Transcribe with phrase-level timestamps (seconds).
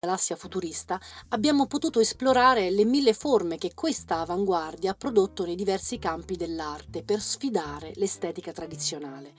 [0.00, 5.98] Galassia futurista abbiamo potuto esplorare le mille forme che questa avanguardia ha prodotto nei diversi
[5.98, 9.32] campi dell'arte per sfidare l'estetica tradizionale.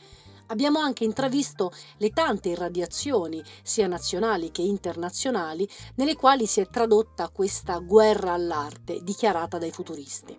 [0.48, 7.30] Abbiamo anche intravisto le tante irradiazioni, sia nazionali che internazionali, nelle quali si è tradotta
[7.30, 10.38] questa guerra all'arte dichiarata dai futuristi.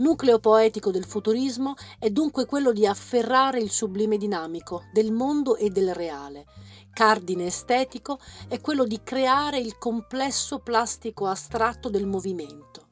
[0.00, 5.70] Nucleo poetico del futurismo è dunque quello di afferrare il sublime dinamico del mondo e
[5.70, 6.44] del reale.
[6.92, 8.18] Cardine estetico
[8.48, 12.88] è quello di creare il complesso plastico astratto del movimento.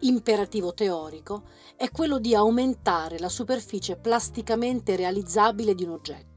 [0.00, 1.42] Imperativo teorico
[1.76, 6.30] è quello di aumentare la superficie plasticamente realizzabile di un oggetto.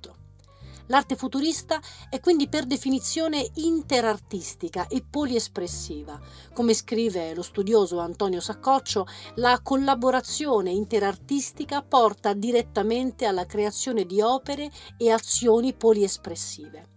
[0.87, 6.19] L'arte futurista è quindi per definizione interartistica e poliespressiva.
[6.53, 14.69] Come scrive lo studioso Antonio Saccoccio, la collaborazione interartistica porta direttamente alla creazione di opere
[14.97, 16.92] e azioni poliespressive.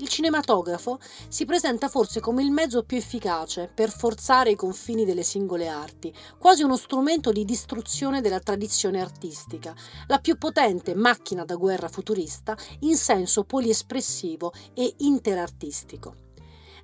[0.00, 5.24] Il cinematografo si presenta forse come il mezzo più efficace per forzare i confini delle
[5.24, 9.74] singole arti, quasi uno strumento di distruzione della tradizione artistica,
[10.06, 16.14] la più potente macchina da guerra futurista in senso poliespressivo e interartistico.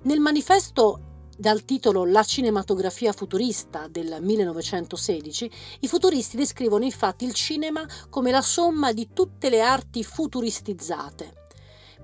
[0.01, 7.85] Nel manifesto dal titolo La cinematografia futurista del 1916, i futuristi descrivono infatti il cinema
[8.09, 11.43] come la somma di tutte le arti futuristizzate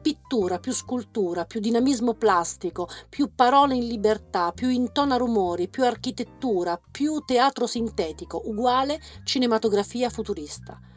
[0.02, 6.80] pittura, più scultura, più dinamismo plastico, più parole in libertà, più intona rumori, più architettura,
[6.92, 10.91] più teatro sintetico, uguale cinematografia futurista.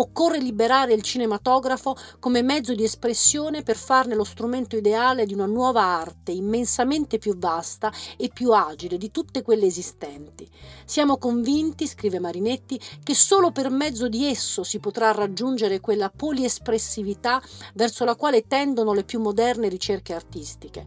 [0.00, 5.46] Occorre liberare il cinematografo come mezzo di espressione per farne lo strumento ideale di una
[5.46, 10.48] nuova arte immensamente più vasta e più agile di tutte quelle esistenti.
[10.84, 17.42] Siamo convinti, scrive Marinetti, che solo per mezzo di esso si potrà raggiungere quella poliespressività
[17.74, 20.86] verso la quale tendono le più moderne ricerche artistiche.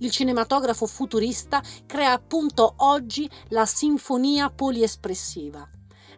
[0.00, 5.66] Il cinematografo futurista crea appunto oggi la sinfonia poliespressiva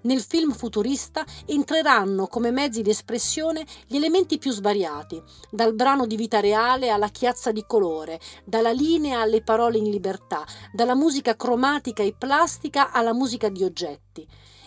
[0.05, 6.17] nel film futurista entreranno come mezzi di espressione gli elementi più svariati, dal brano di
[6.17, 12.03] vita reale alla chiazza di colore, dalla linea alle parole in libertà, dalla musica cromatica
[12.03, 14.27] e plastica alla musica di oggetti.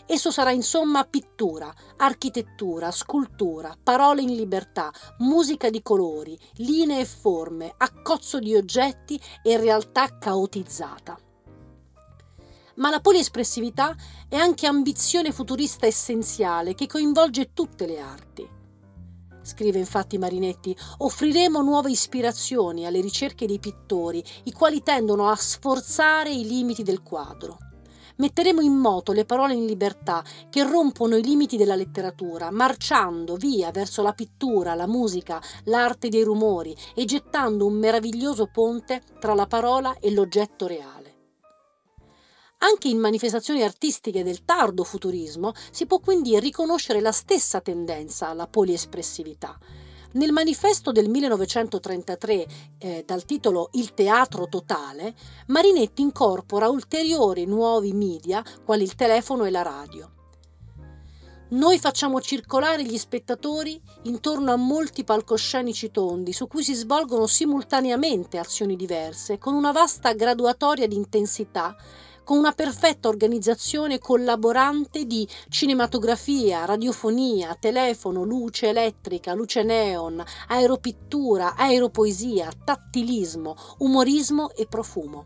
[0.09, 7.73] Esso sarà insomma pittura, architettura, scultura, parole in libertà, musica di colori, linee e forme,
[7.75, 11.17] accozzo di oggetti e realtà caotizzata
[12.77, 13.95] ma la poliespressività
[14.27, 18.55] è anche ambizione futurista essenziale che coinvolge tutte le arti.
[19.41, 26.31] Scrive infatti Marinetti, offriremo nuove ispirazioni alle ricerche dei pittori, i quali tendono a sforzare
[26.31, 27.59] i limiti del quadro.
[28.17, 33.71] Metteremo in moto le parole in libertà che rompono i limiti della letteratura, marciando via
[33.71, 39.45] verso la pittura, la musica, l'arte dei rumori e gettando un meraviglioso ponte tra la
[39.45, 41.06] parola e l'oggetto reale.
[42.59, 48.47] Anche in manifestazioni artistiche del tardo futurismo si può quindi riconoscere la stessa tendenza alla
[48.47, 49.55] poliespressività.
[50.13, 52.47] Nel manifesto del 1933,
[52.79, 55.13] eh, dal titolo Il teatro totale,
[55.47, 60.11] Marinetti incorpora ulteriori nuovi media, quali il telefono e la radio.
[61.49, 68.39] Noi facciamo circolare gli spettatori intorno a molti palcoscenici tondi su cui si svolgono simultaneamente
[68.39, 71.75] azioni diverse, con una vasta graduatoria di intensità
[72.27, 82.51] con una perfetta organizzazione collaborante di cinematografia, radiofonia, telefono, luce elettrica, luce neon, aeropittura, aeropoesia,
[82.65, 85.25] tattilismo, umorismo e profumo.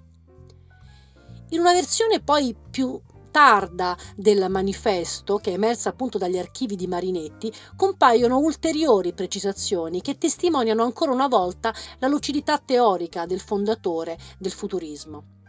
[1.49, 6.85] In una versione poi più tarda del manifesto, che è emersa appunto dagli archivi di
[6.85, 14.51] Marinetti, compaiono ulteriori precisazioni che testimoniano ancora una volta la lucidità teorica del fondatore del
[14.51, 15.40] futurismo.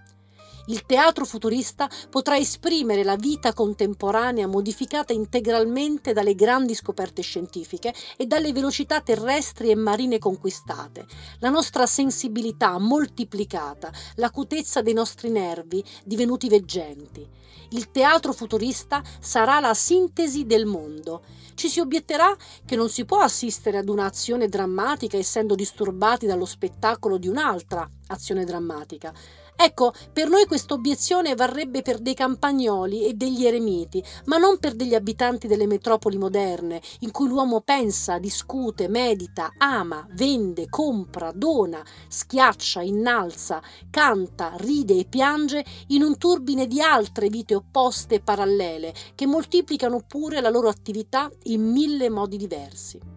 [0.66, 8.26] Il teatro futurista potrà esprimere la vita contemporanea modificata integralmente dalle grandi scoperte scientifiche e
[8.26, 11.04] dalle velocità terrestri e marine conquistate,
[11.40, 17.28] la nostra sensibilità moltiplicata, l'acutezza dei nostri nervi divenuti veggenti.
[17.70, 21.22] Il teatro futurista sarà la sintesi del mondo.
[21.54, 27.18] Ci si obietterà che non si può assistere ad un'azione drammatica essendo disturbati dallo spettacolo
[27.18, 29.12] di un'altra azione drammatica.
[29.54, 34.74] Ecco, per noi questa obiezione varrebbe per dei campagnoli e degli eremiti, ma non per
[34.74, 41.84] degli abitanti delle metropoli moderne, in cui l'uomo pensa, discute, medita, ama, vende, compra, dona,
[42.08, 48.92] schiaccia, innalza, canta, ride e piange in un turbine di altre vite opposte e parallele,
[49.14, 53.11] che moltiplicano pure la loro attività in mille modi diversi.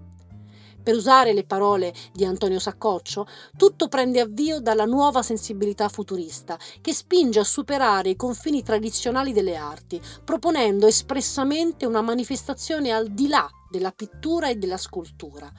[0.86, 3.26] Per usare le parole di Antonio Saccoccio,
[3.58, 9.56] tutto prende avvio dalla nuova sensibilità futurista che spinge a superare i confini tradizionali delle
[9.56, 15.52] arti, proponendo espressamente una manifestazione al di là della pittura e della scultura.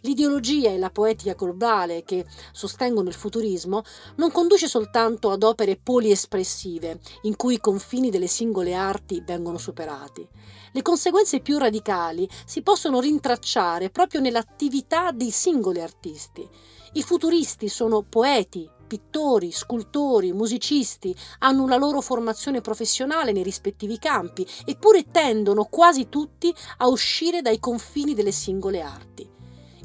[0.00, 3.82] L'ideologia e la poetica globale che sostengono il futurismo
[4.16, 10.26] non conduce soltanto ad opere poliespressive, in cui i confini delle singole arti vengono superati.
[10.72, 16.46] Le conseguenze più radicali si possono rintracciare proprio nell'attività dei singoli artisti.
[16.92, 24.46] I futuristi sono poeti, pittori, scultori, musicisti, hanno una loro formazione professionale nei rispettivi campi,
[24.64, 29.35] eppure tendono quasi tutti a uscire dai confini delle singole arti.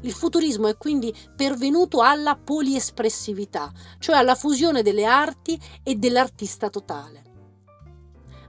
[0.02, 7.22] Il futurismo è quindi pervenuto alla poliespressività, cioè alla fusione delle arti e dell'artista totale.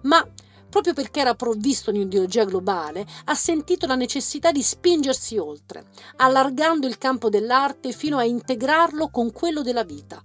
[0.03, 0.25] Ma
[0.73, 5.85] proprio perché era provvisto di un'ideologia globale, ha sentito la necessità di spingersi oltre,
[6.15, 10.19] allargando il campo dell'arte fino a integrarlo con quello della vita.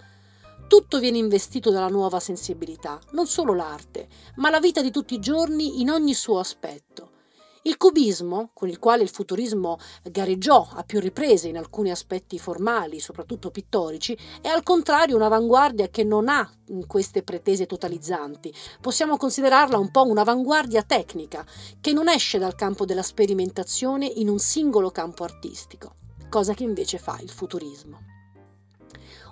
[0.67, 5.21] Tutto viene investito dalla nuova sensibilità, non solo l'arte, ma la vita di tutti i
[5.21, 7.18] giorni in ogni suo aspetto.
[7.63, 13.01] Il cubismo, con il quale il futurismo gareggiò a più riprese in alcuni aspetti formali,
[13.01, 16.51] soprattutto pittorici, è al contrario un'avanguardia che non ha
[16.87, 18.53] queste pretese totalizzanti.
[18.81, 21.45] Possiamo considerarla un po' un'avanguardia tecnica,
[21.81, 25.95] che non esce dal campo della sperimentazione in un singolo campo artistico,
[26.29, 28.08] cosa che invece fa il futurismo.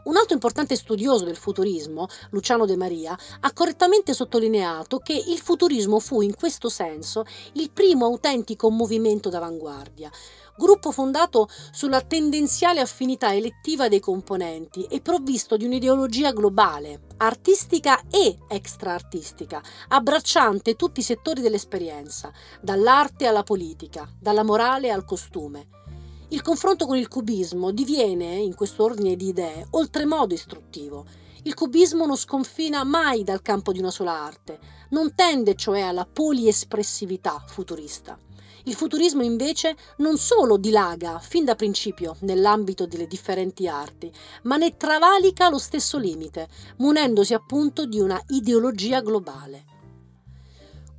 [0.06, 5.98] Un altro importante studioso del futurismo, Luciano De Maria, ha correttamente sottolineato che il futurismo
[5.98, 7.24] fu in questo senso
[7.54, 10.08] il primo autentico movimento d'avanguardia,
[10.56, 18.38] gruppo fondato sulla tendenziale affinità elettiva dei componenti e provvisto di un'ideologia globale, artistica e
[18.46, 25.85] extraartistica, abbracciante tutti i settori dell'esperienza, dall'arte alla politica, dalla morale al costume.
[26.30, 31.06] Il confronto con il cubismo diviene, in questo ordine di idee, oltremodo istruttivo.
[31.44, 34.58] Il cubismo non sconfina mai dal campo di una sola arte,
[34.90, 38.18] non tende cioè alla poliespressività futurista.
[38.64, 44.12] Il futurismo invece non solo dilaga fin da principio nell'ambito delle differenti arti,
[44.42, 49.75] ma ne travalica lo stesso limite, munendosi appunto di una ideologia globale.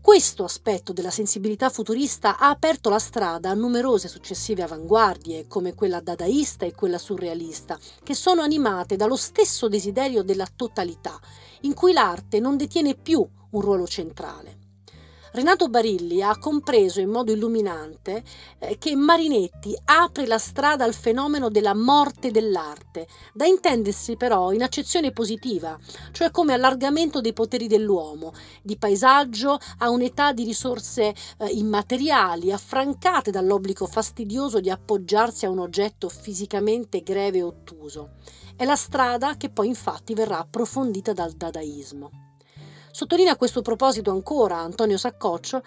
[0.08, 6.00] Questo aspetto della sensibilità futurista ha aperto la strada a numerose successive avanguardie, come quella
[6.00, 11.20] dadaista e quella surrealista, che sono animate dallo stesso desiderio della totalità,
[11.64, 14.67] in cui l'arte non detiene più un ruolo centrale.
[15.32, 18.24] Renato Barilli ha compreso in modo illuminante
[18.60, 24.64] eh, che Marinetti apre la strada al fenomeno della morte dell'arte, da intendersi però in
[24.64, 25.78] accezione positiva,
[26.12, 33.30] cioè come allargamento dei poteri dell'uomo, di paesaggio a un'età di risorse eh, immateriali, affrancate
[33.30, 38.14] dall'obbligo fastidioso di appoggiarsi a un oggetto fisicamente greve e ottuso.
[38.56, 42.27] È la strada che poi infatti verrà approfondita dal dadaismo.
[42.98, 45.62] Sottolinea a questo proposito ancora Antonio Saccoccio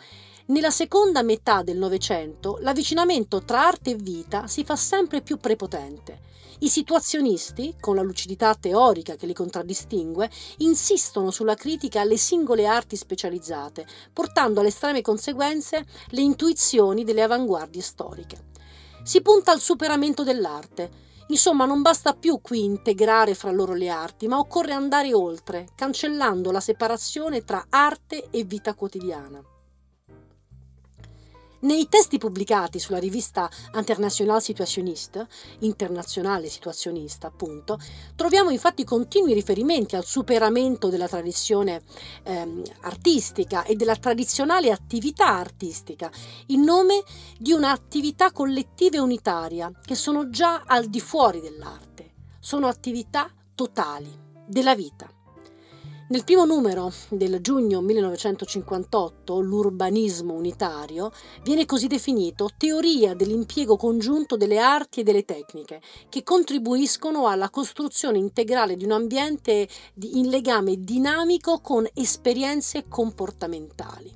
[0.47, 6.23] nella seconda metà del Novecento l'avvicinamento tra arte e vita si fa sempre più prepotente.
[6.59, 12.97] I situazionisti, con la lucidità teorica che li contraddistingue, insistono sulla critica alle singole arti
[12.97, 18.47] specializzate, portando alle estreme conseguenze le intuizioni delle avanguardie storiche.
[19.05, 24.27] Si punta al superamento dell'arte, Insomma, non basta più qui integrare fra loro le arti,
[24.27, 29.41] ma occorre andare oltre, cancellando la separazione tra arte e vita quotidiana.
[31.63, 35.27] Nei testi pubblicati sulla rivista International Situationniste,
[35.59, 37.79] internazionale situazionista appunto,
[38.17, 41.83] troviamo infatti continui riferimenti al superamento della tradizione
[42.23, 46.11] ehm, artistica e della tradizionale attività artistica,
[46.47, 47.03] in nome
[47.39, 54.11] di un'attività collettiva e unitaria che sono già al di fuori dell'arte, sono attività totali
[54.47, 55.20] della vita.
[56.11, 61.13] Nel primo numero del giugno 1958, l'urbanismo unitario
[61.45, 68.19] viene così definito teoria dell'impiego congiunto delle arti e delle tecniche che contribuiscono alla costruzione
[68.19, 69.69] integrale di un ambiente
[70.01, 74.13] in legame dinamico con esperienze comportamentali.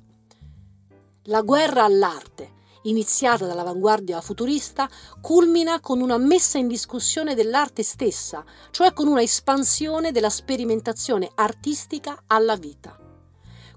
[1.27, 2.54] La guerra all'arte
[2.85, 4.89] iniziata dall'avanguardia futurista,
[5.21, 12.23] culmina con una messa in discussione dell'arte stessa, cioè con una espansione della sperimentazione artistica
[12.27, 12.97] alla vita.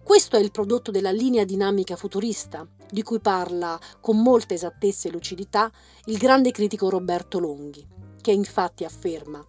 [0.02, 5.12] Questo è il prodotto della linea dinamica futurista, di cui parla con molta esattezza e
[5.12, 5.70] lucidità
[6.06, 7.86] il grande critico Roberto Longhi,
[8.20, 9.44] che infatti afferma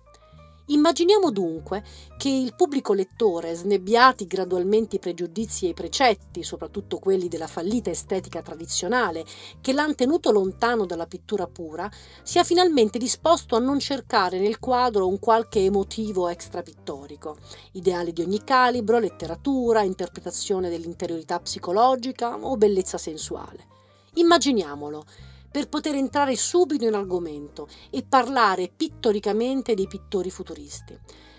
[0.71, 1.83] Immaginiamo dunque
[2.15, 7.89] che il pubblico lettore, snebbiati gradualmente i pregiudizi e i precetti, soprattutto quelli della fallita
[7.89, 9.25] estetica tradizionale,
[9.61, 11.89] che l'hanno tenuto lontano dalla pittura pura,
[12.21, 17.37] sia finalmente disposto a non cercare nel quadro un qualche emotivo extrapittorico,
[17.71, 23.65] ideali di ogni calibro, letteratura, interpretazione dell'interiorità psicologica o bellezza sensuale.
[24.13, 25.03] Immaginiamolo
[25.51, 30.97] per poter entrare subito in argomento e parlare pittoricamente dei pittori futuristi.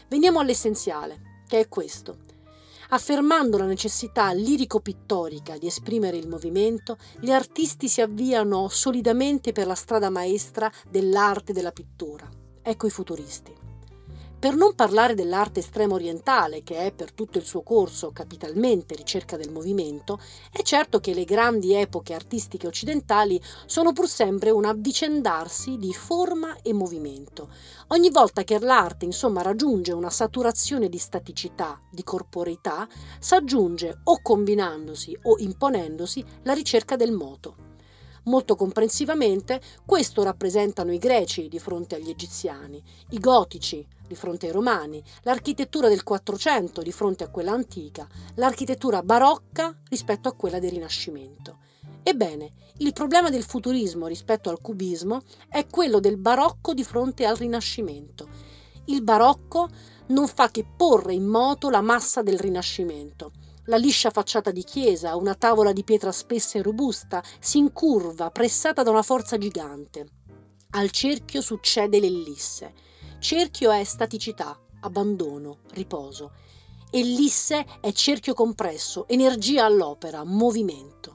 [0.08, 2.28] Veniamo all'essenziale, che è questo.
[2.90, 9.76] Affermando la necessità lirico-pittorica di esprimere il movimento, gli artisti si avviano solidamente per la
[9.76, 12.28] strada maestra dell'arte della pittura.
[12.62, 13.69] Ecco i futuristi.
[14.40, 19.36] Per non parlare dell'arte estrema orientale, che è per tutto il suo corso capitalmente ricerca
[19.36, 20.18] del movimento,
[20.50, 26.56] è certo che le grandi epoche artistiche occidentali sono pur sempre un avvicendarsi di forma
[26.62, 27.50] e movimento.
[27.88, 35.18] Ogni volta che l'arte, insomma, raggiunge una saturazione di staticità, di corporeità, s'aggiunge o combinandosi
[35.24, 37.69] o imponendosi la ricerca del moto.
[38.24, 44.52] Molto comprensivamente, questo rappresentano i greci di fronte agli egiziani, i gotici di fronte ai
[44.52, 50.70] romani, l'architettura del Quattrocento di fronte a quella antica, l'architettura barocca rispetto a quella del
[50.70, 51.58] Rinascimento.
[52.02, 57.36] Ebbene, il problema del futurismo rispetto al cubismo è quello del barocco di fronte al
[57.36, 58.28] Rinascimento.
[58.86, 59.68] Il barocco
[60.08, 63.32] non fa che porre in moto la massa del Rinascimento
[63.70, 68.82] la liscia facciata di chiesa, una tavola di pietra spessa e robusta, si incurva, pressata
[68.82, 70.06] da una forza gigante.
[70.70, 72.74] Al cerchio succede l'ellisse.
[73.20, 76.32] Cerchio è staticità, abbandono, riposo.
[76.90, 81.14] Ellisse è cerchio compresso, energia all'opera, movimento.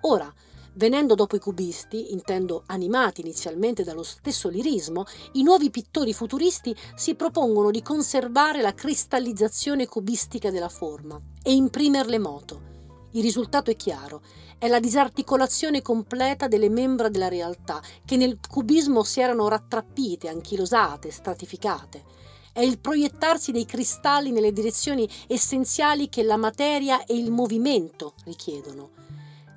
[0.00, 0.32] Ora,
[0.74, 7.14] Venendo dopo i cubisti, intendo animati inizialmente dallo stesso lirismo, i nuovi pittori futuristi si
[7.14, 12.70] propongono di conservare la cristallizzazione cubistica della forma e imprimerle moto.
[13.10, 14.22] Il risultato è chiaro,
[14.56, 21.10] è la disarticolazione completa delle membra della realtà, che nel cubismo si erano rattrappite, anchilosate,
[21.10, 22.02] stratificate.
[22.50, 29.01] È il proiettarsi dei cristalli nelle direzioni essenziali che la materia e il movimento richiedono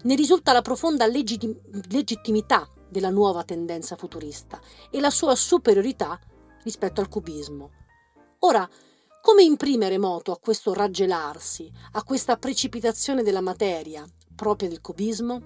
[0.06, 1.60] ne risulta la profonda legittim-
[1.92, 4.60] legittimità della nuova tendenza futurista
[4.90, 6.20] e la sua superiorità
[6.64, 7.72] rispetto al cubismo.
[8.40, 8.68] Ora,
[9.22, 15.42] come imprimere moto a questo raggelarsi, a questa precipitazione della materia propria del cubismo?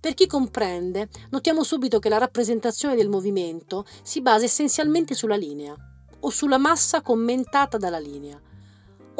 [0.00, 5.76] Per chi comprende, notiamo subito che la rappresentazione del movimento si basa essenzialmente sulla linea
[6.20, 8.40] o sulla massa commentata dalla linea.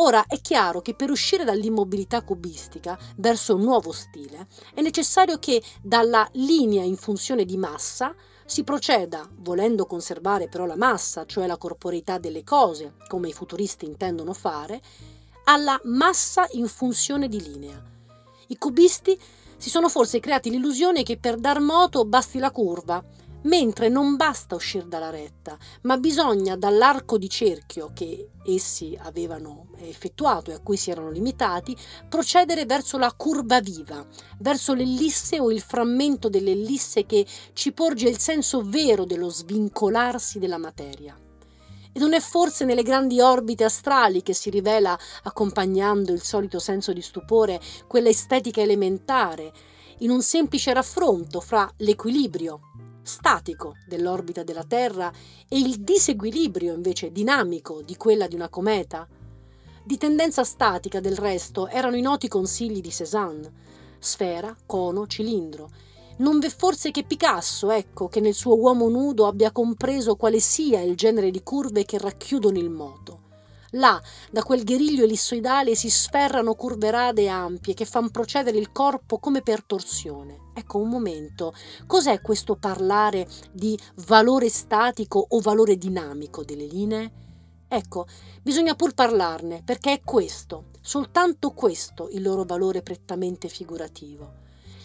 [0.03, 5.63] Ora è chiaro che per uscire dall'immobilità cubistica verso un nuovo stile è necessario che
[5.83, 8.15] dalla linea in funzione di massa
[8.47, 13.85] si proceda, volendo conservare però la massa, cioè la corporeità delle cose, come i futuristi
[13.85, 14.81] intendono fare,
[15.45, 17.81] alla massa in funzione di linea.
[18.47, 19.21] I cubisti
[19.59, 23.05] si sono forse creati l'illusione che per dar moto basti la curva,
[23.43, 30.51] mentre non basta uscire dalla retta, ma bisogna dall'arco di cerchio che essi avevano effettuato
[30.51, 31.77] e a cui si erano limitati,
[32.09, 34.05] procedere verso la curva viva,
[34.39, 40.59] verso l'ellisse o il frammento dell'ellisse che ci porge il senso vero dello svincolarsi della
[40.59, 41.17] materia.
[41.93, 46.93] E non è forse nelle grandi orbite astrali che si rivela, accompagnando il solito senso
[46.93, 49.53] di stupore, quella estetica elementare,
[49.99, 52.70] in un semplice raffronto fra l'equilibrio
[53.03, 55.13] statico dell'orbita della Terra
[55.49, 59.07] e il disequilibrio invece dinamico di quella di una cometa?
[59.83, 63.53] Di tendenza statica, del resto, erano i noti consigli di Cézanne:
[63.99, 65.71] sfera, cono, cilindro.
[66.19, 70.81] Non v'è forse che Picasso, ecco, che nel suo uomo nudo abbia compreso quale sia
[70.83, 73.29] il genere di curve che racchiudono il moto.
[73.75, 78.73] Là, da quel gheriglio ellissoidale si sferrano curve rade e ampie che fan procedere il
[78.73, 80.50] corpo come per torsione.
[80.61, 81.55] Ecco un momento,
[81.87, 87.13] cos'è questo parlare di valore statico o valore dinamico delle linee?
[87.67, 88.07] Ecco,
[88.43, 94.35] bisogna pur parlarne, perché è questo, soltanto questo, il loro valore prettamente figurativo.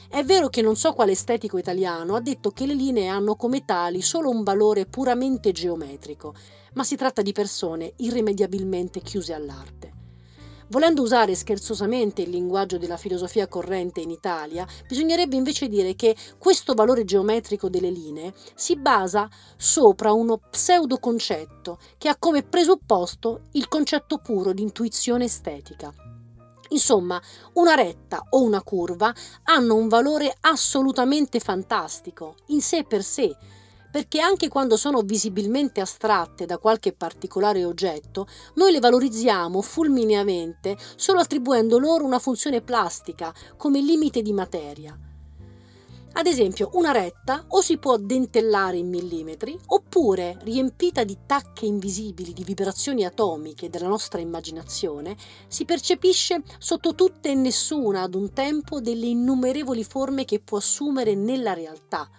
[0.07, 3.65] È vero che non so quale estetico italiano ha detto che le linee hanno come
[3.65, 6.33] tali solo un valore puramente geometrico,
[6.75, 9.94] ma si tratta di persone irrimediabilmente chiuse all'arte.
[10.69, 16.73] Volendo usare scherzosamente il linguaggio della filosofia corrente in Italia, bisognerebbe invece dire che questo
[16.73, 24.17] valore geometrico delle linee si basa sopra uno pseudoconcetto che ha come presupposto il concetto
[24.17, 25.93] puro di intuizione estetica.
[26.69, 27.21] Insomma,
[27.53, 33.37] una retta o una curva hanno un valore assolutamente fantastico, in sé per sé,
[33.95, 41.21] perché anche quando sono visibilmente astratte da qualche particolare oggetto, noi le valorizziamo fulmineamente solo
[41.21, 44.99] attribuendo loro una funzione plastica come limite di materia.
[46.11, 52.33] Ad esempio, una retta o si può dentellare in millimetri, oppure, riempita di tacche invisibili
[52.33, 55.15] di vibrazioni atomiche della nostra immaginazione,
[55.47, 61.15] si percepisce sotto tutte e nessuna ad un tempo delle innumerevoli forme che può assumere
[61.15, 62.09] nella realtà.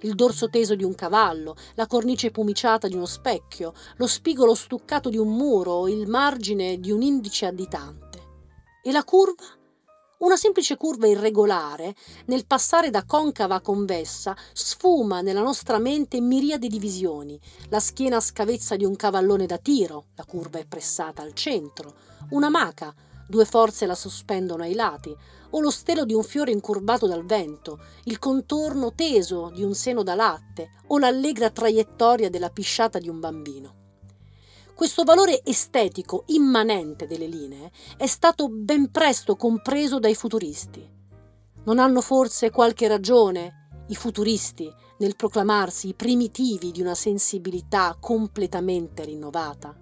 [0.00, 5.08] Il dorso teso di un cavallo, la cornice pumiciata di uno specchio, lo spigolo stuccato
[5.08, 8.24] di un muro il margine di un indice additante.
[8.82, 9.44] E la curva?
[10.18, 11.94] Una semplice curva irregolare,
[12.26, 17.38] nel passare da concava a convessa, sfuma nella nostra mente miriade di visioni.
[17.68, 21.94] La schiena scavezza di un cavallone da tiro, la curva è pressata al centro.
[22.30, 22.94] Una maca,
[23.28, 25.14] due forze la sospendono ai lati,
[25.56, 30.02] o lo stelo di un fiore incurvato dal vento, il contorno teso di un seno
[30.02, 33.74] da latte, o l'allegra traiettoria della pisciata di un bambino.
[34.74, 40.86] Questo valore estetico immanente delle linee è stato ben presto compreso dai futuristi.
[41.64, 49.04] Non hanno forse qualche ragione i futuristi nel proclamarsi i primitivi di una sensibilità completamente
[49.04, 49.74] rinnovata?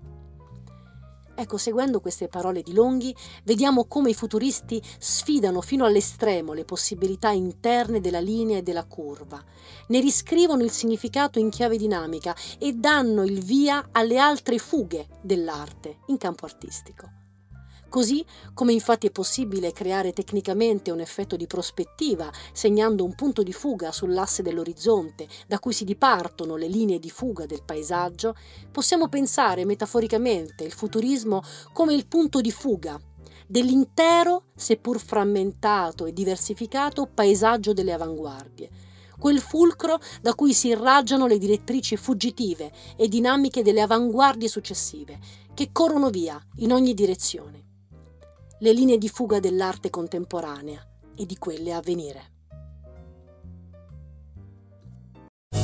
[1.37, 7.31] Ecco, seguendo queste parole di Longhi, vediamo come i futuristi sfidano fino all'estremo le possibilità
[7.31, 9.43] interne della linea e della curva,
[9.89, 15.99] ne riscrivono il significato in chiave dinamica e danno il via alle altre fughe dell'arte
[16.07, 17.24] in campo artistico.
[17.95, 23.53] Così come infatti è possibile creare tecnicamente un effetto di prospettiva, segnando un punto di
[23.53, 28.35] fuga sull'asse dell'orizzonte da cui si dipartono le linee di fuga del paesaggio,
[28.73, 31.41] possiamo pensare metaforicamente il futurismo
[31.73, 33.01] come il punto di fuga
[33.47, 38.71] dell'intero, seppur frammentato e diversificato, paesaggio delle avanguardie,
[39.21, 45.21] quel fulcro da cui si irraggiano le direttrici fuggitive e dinamiche delle avanguardie successive,
[45.55, 47.64] che corrono via in ogni direzione
[48.65, 50.81] le linee di fuga dell'arte contemporanea
[51.15, 52.33] e di quelle a venire.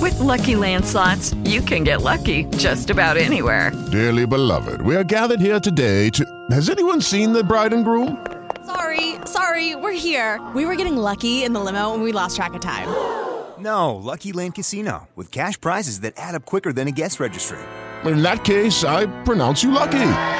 [0.02, 3.72] With lucky landslots, you can get lucky just about anywhere.
[3.90, 6.24] Dearly beloved, we are gathered here today to.
[6.50, 8.18] Has anyone seen the bride and groom?
[8.66, 10.38] Sorry, sorry, we're here.
[10.54, 12.88] We were getting lucky in the limo and we lost track of time.
[13.58, 17.58] No, Lucky Land Casino, with cash prizes that add up quicker than a guest registry.
[18.04, 20.39] In that case, I pronounce you lucky.